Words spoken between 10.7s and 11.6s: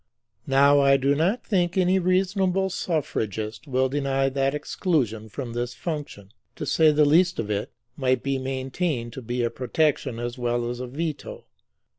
as a veto.